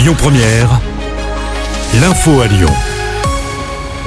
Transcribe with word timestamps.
Lyon 0.00 0.14
Première, 0.16 0.80
l'info 2.00 2.40
à 2.40 2.46
Lyon. 2.46 2.70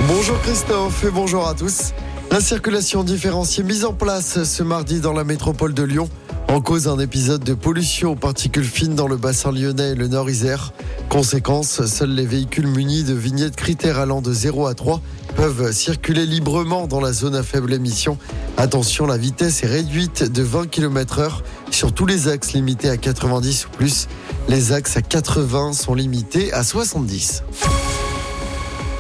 Bonjour 0.08 0.42
Christophe 0.42 1.04
et 1.04 1.12
bonjour 1.12 1.48
à 1.48 1.54
tous. 1.54 1.94
La 2.32 2.42
circulation 2.42 3.04
différenciée 3.04 3.64
mise 3.64 3.86
en 3.86 3.94
place 3.94 4.42
ce 4.44 4.64
mardi 4.64 5.02
dans 5.02 5.14
la 5.14 5.24
métropole 5.24 5.76
de 5.76 5.84
Lyon 5.84 6.10
en 6.48 6.62
cause 6.62 6.88
un 6.88 6.98
épisode 6.98 7.44
de 7.44 7.54
pollution 7.54 8.14
aux 8.14 8.16
particules 8.16 8.64
fines 8.64 8.96
dans 8.96 9.08
le 9.08 9.18
bassin 9.18 9.52
lyonnais 9.52 9.92
et 9.92 9.96
le 9.96 10.08
nord 10.08 10.32
Isère. 10.32 10.74
Conséquence, 11.10 11.86
seuls 11.86 12.10
les 12.10 12.26
véhicules 12.26 12.66
munis 12.66 13.04
de 13.04 13.14
vignettes 13.14 13.56
critères 13.56 14.00
allant 14.00 14.22
de 14.22 14.34
0 14.34 14.66
à 14.66 14.74
3 14.74 15.00
peuvent 15.36 15.72
circuler 15.72 16.26
librement 16.26 16.88
dans 16.88 17.02
la 17.02 17.14
zone 17.14 17.36
à 17.36 17.44
faible 17.44 17.72
émission. 17.72 18.18
Attention, 18.58 19.06
la 19.06 19.18
vitesse 19.18 19.64
est 19.64 19.68
réduite 19.68 20.24
de 20.24 20.42
20 20.42 20.72
km 20.72 21.20
heure 21.20 21.44
sur 21.74 21.92
tous 21.92 22.06
les 22.06 22.28
axes 22.28 22.54
limités 22.54 22.90
à 22.90 22.98
90 22.98 23.66
ou 23.66 23.70
plus. 23.70 24.08
Les 24.48 24.72
axes 24.72 24.98
à 24.98 25.02
80 25.02 25.74
sont 25.74 25.96
limités 25.96 26.54
à 26.54 26.64
70. 26.64 27.44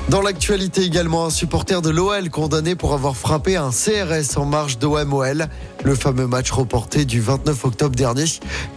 Dans 0.09 0.21
l'actualité 0.21 0.81
également, 0.81 1.25
un 1.25 1.29
supporter 1.29 1.81
de 1.81 1.89
l'OL 1.89 2.29
condamné 2.29 2.75
pour 2.75 2.93
avoir 2.93 3.15
frappé 3.15 3.55
un 3.55 3.69
CRS 3.69 4.37
en 4.37 4.45
marge 4.45 4.77
d'OMOL. 4.77 5.47
Le 5.83 5.95
fameux 5.95 6.27
match 6.27 6.51
reporté 6.51 7.05
du 7.05 7.21
29 7.21 7.65
octobre 7.65 7.95
dernier. 7.95 8.25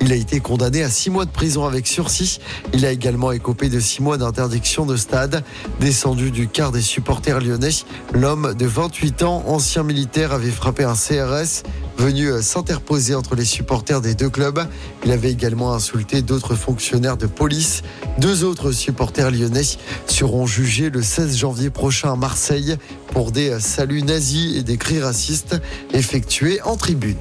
Il 0.00 0.12
a 0.12 0.16
été 0.16 0.40
condamné 0.40 0.82
à 0.82 0.88
six 0.88 1.10
mois 1.10 1.24
de 1.24 1.30
prison 1.30 1.64
avec 1.64 1.86
sursis. 1.86 2.38
Il 2.72 2.86
a 2.86 2.92
également 2.92 3.32
écopé 3.32 3.68
de 3.68 3.80
six 3.80 4.02
mois 4.02 4.18
d'interdiction 4.18 4.86
de 4.86 4.96
stade. 4.96 5.42
Descendu 5.80 6.30
du 6.30 6.48
quart 6.48 6.70
des 6.70 6.80
supporters 6.80 7.40
lyonnais, 7.40 7.70
l'homme 8.12 8.54
de 8.54 8.66
28 8.66 9.22
ans, 9.24 9.42
ancien 9.46 9.82
militaire, 9.82 10.32
avait 10.32 10.50
frappé 10.50 10.84
un 10.84 10.94
CRS 10.94 11.64
venu 11.96 12.28
euh, 12.28 12.42
s'interposer 12.42 13.14
entre 13.14 13.34
les 13.34 13.44
supporters 13.44 14.00
des 14.00 14.14
deux 14.14 14.30
clubs. 14.30 14.66
Il 15.04 15.12
avait 15.12 15.30
également 15.30 15.74
insulté 15.74 16.22
d'autres 16.22 16.54
fonctionnaires 16.54 17.16
de 17.16 17.26
police. 17.26 17.82
Deux 18.18 18.44
autres 18.44 18.72
supporters 18.72 19.30
lyonnais 19.30 19.62
seront 20.06 20.46
jugés 20.46 20.90
le 20.90 21.02
16 21.02 21.36
janvier 21.36 21.70
prochain 21.70 22.12
à 22.12 22.16
Marseille 22.16 22.76
pour 23.08 23.32
des 23.32 23.50
euh, 23.50 23.60
saluts 23.60 24.02
nazis 24.02 24.56
et 24.56 24.62
des 24.62 24.76
cris 24.76 25.00
racistes 25.00 25.56
effectués 25.92 26.60
en 26.62 26.76
tribune. 26.76 27.16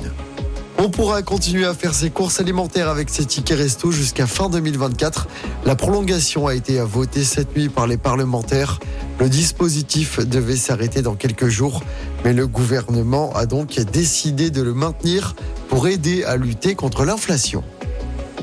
On 0.86 0.92
pourra 0.92 1.24
continuer 1.24 1.66
à 1.66 1.74
faire 1.74 1.96
ses 1.96 2.12
courses 2.12 2.40
alimentaires 2.40 2.90
avec 2.90 3.10
ses 3.10 3.26
tickets 3.26 3.58
resto 3.58 3.90
jusqu'à 3.90 4.28
fin 4.28 4.52
2024. 4.52 5.28
La 5.66 5.76
prolongation 5.76 6.46
a 6.46 6.54
été 6.54 6.80
votée 6.82 7.24
cette 7.24 7.58
nuit 7.58 7.70
par 7.70 7.88
les 7.88 7.98
parlementaires. 7.98 8.80
Le 9.20 9.28
dispositif 9.28 10.20
devait 10.20 10.56
s'arrêter 10.56 11.02
dans 11.02 11.16
quelques 11.16 11.48
jours, 11.48 11.82
mais 12.24 12.34
le 12.34 12.46
gouvernement 12.46 13.34
a 13.34 13.48
donc 13.48 13.80
décidé 13.80 14.52
de 14.52 14.62
le 14.62 14.76
maintenir 14.76 15.36
pour 15.70 15.88
aider 15.88 16.24
à 16.24 16.38
lutter 16.38 16.76
contre 16.76 17.04
l'inflation. 17.04 17.64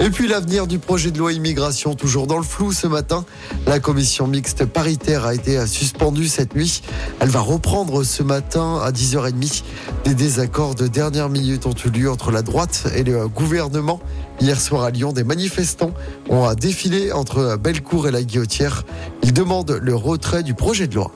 Et 0.01 0.11
puis 0.11 0.27
l'avenir 0.27 0.67
du 0.67 0.79
projet 0.79 1.11
de 1.11 1.19
loi 1.19 1.33
immigration, 1.33 1.95
toujours 1.95 2.27
dans 2.27 2.39
le 2.39 2.43
flou 2.43 2.73
ce 2.73 2.87
matin. 2.87 3.25
La 3.67 3.79
commission 3.79 4.27
mixte 4.27 4.65
paritaire 4.65 5.27
a 5.27 5.35
été 5.35 5.65
suspendue 5.67 6.29
cette 6.29 6.55
nuit. 6.55 6.83
Elle 7.21 7.29
va 7.29 7.41
reprendre 7.41 8.03
ce 8.03 8.23
matin 8.23 8.81
à 8.83 8.91
10h30. 8.91 9.63
Des 10.05 10.15
désaccords 10.15 10.75
de 10.75 10.89
dernière 10.89 11.29
minute 11.29 11.67
ont 11.67 11.75
eu 11.85 11.91
lieu 11.91 12.11
entre 12.11 12.31
la 12.31 12.43
droite 12.43 12.87
et 12.97 13.05
le 13.05 13.29
gouvernement. 13.29 14.01
Hier 14.41 14.61
soir 14.61 14.83
à 14.83 14.91
Lyon, 14.91 15.13
des 15.13 15.25
manifestants 15.25 15.93
ont 16.29 16.53
défilé 16.55 17.13
entre 17.13 17.57
Bellecour 17.57 18.09
et 18.09 18.11
la 18.11 18.23
Guillotière. 18.23 18.85
Ils 19.23 19.33
demandent 19.33 19.79
le 19.81 19.95
retrait 19.95 20.43
du 20.43 20.55
projet 20.55 20.89
de 20.89 20.97
loi. 20.97 21.13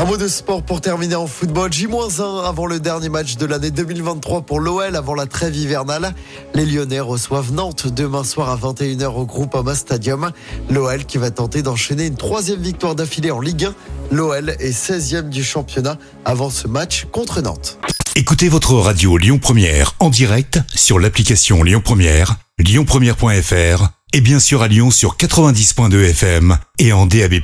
Un 0.00 0.06
mot 0.06 0.16
de 0.16 0.28
sport 0.28 0.62
pour 0.62 0.80
terminer 0.80 1.14
en 1.14 1.26
football. 1.26 1.70
J-1 1.70 2.48
avant 2.48 2.64
le 2.64 2.80
dernier 2.80 3.10
match 3.10 3.36
de 3.36 3.44
l'année 3.44 3.70
2023 3.70 4.40
pour 4.46 4.58
l'OL 4.58 4.96
avant 4.96 5.14
la 5.14 5.26
trêve 5.26 5.54
hivernale. 5.54 6.14
Les 6.54 6.64
Lyonnais 6.64 7.00
reçoivent 7.00 7.52
Nantes 7.52 7.86
demain 7.86 8.24
soir 8.24 8.48
à 8.48 8.56
21h 8.56 9.08
au 9.08 9.26
groupe 9.26 9.54
Ama 9.54 9.74
Stadium. 9.74 10.30
L'OL 10.70 11.04
qui 11.04 11.18
va 11.18 11.30
tenter 11.30 11.60
d'enchaîner 11.60 12.06
une 12.06 12.16
troisième 12.16 12.62
victoire 12.62 12.94
d'affilée 12.94 13.30
en 13.30 13.40
Ligue 13.40 13.66
1. 13.66 13.74
L'OL 14.16 14.56
est 14.58 14.70
16e 14.70 15.28
du 15.28 15.44
championnat 15.44 15.98
avant 16.24 16.48
ce 16.48 16.66
match 16.66 17.06
contre 17.12 17.42
Nantes. 17.42 17.78
Écoutez 18.16 18.48
votre 18.48 18.72
radio 18.76 19.18
Lyon 19.18 19.38
Première 19.38 19.96
en 19.98 20.08
direct 20.08 20.60
sur 20.74 20.98
l'application 20.98 21.62
Lyon 21.62 21.82
Première, 21.84 22.36
lyonpremière.fr 22.58 23.88
et 24.14 24.20
bien 24.22 24.40
sûr 24.40 24.62
à 24.62 24.68
Lyon 24.68 24.90
sur 24.90 25.18
90.2 25.18 26.08
FM 26.08 26.56
et 26.78 26.94
en 26.94 27.04
DAB+. 27.04 27.34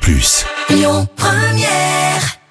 Lyon 0.71 1.07
Première 1.17 2.46